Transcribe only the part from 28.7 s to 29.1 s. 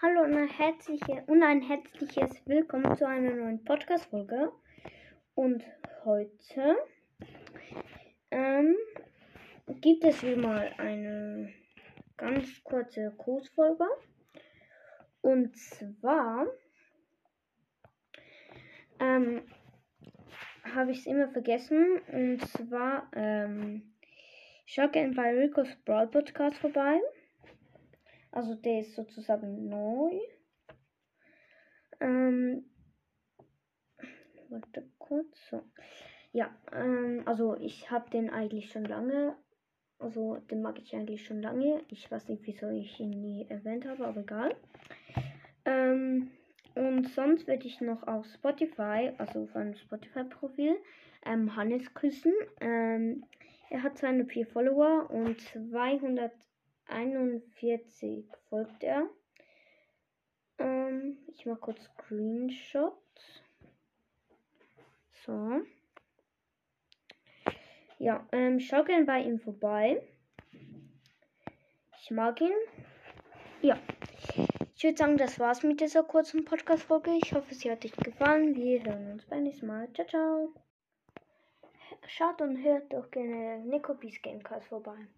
ist